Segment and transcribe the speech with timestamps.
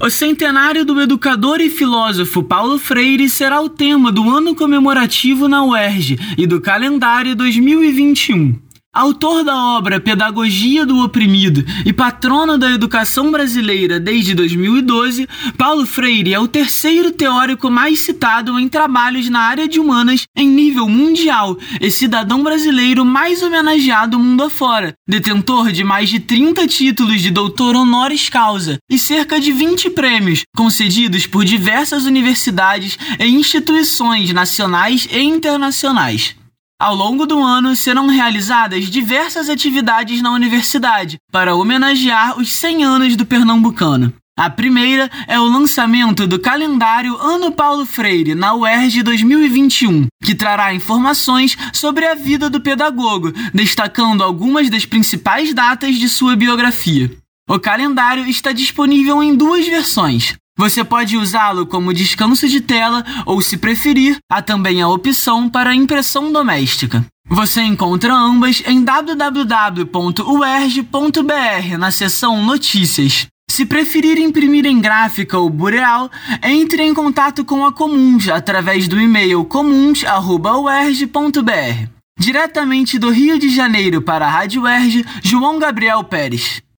[0.00, 5.64] O centenário do educador e filósofo Paulo Freire será o tema do ano comemorativo na
[5.64, 8.63] UERJ e do calendário 2021.
[8.94, 15.28] Autor da obra Pedagogia do Oprimido e patrono da educação brasileira desde 2012,
[15.58, 20.48] Paulo Freire é o terceiro teórico mais citado em trabalhos na área de humanas em
[20.48, 27.20] nível mundial e cidadão brasileiro mais homenageado mundo afora, detentor de mais de 30 títulos
[27.20, 34.32] de doutor honoris causa e cerca de 20 prêmios concedidos por diversas universidades e instituições
[34.32, 36.36] nacionais e internacionais.
[36.84, 43.16] Ao longo do ano serão realizadas diversas atividades na universidade para homenagear os 100 anos
[43.16, 44.12] do Pernambucano.
[44.38, 50.74] A primeira é o lançamento do calendário Ano Paulo Freire na UERJ 2021, que trará
[50.74, 57.10] informações sobre a vida do pedagogo, destacando algumas das principais datas de sua biografia.
[57.48, 63.40] O calendário está disponível em duas versões, você pode usá-lo como descanso de tela ou,
[63.40, 67.04] se preferir, há também a opção para impressão doméstica.
[67.28, 73.26] Você encontra ambas em www.uerj.br na seção Notícias.
[73.50, 76.10] Se preferir imprimir em gráfica ou bureal,
[76.42, 81.88] entre em contato com a Comuns através do e-mail comuns.uerj.br.
[82.18, 86.63] Diretamente do Rio de Janeiro para a Rádio UERJ, João Gabriel Pérez.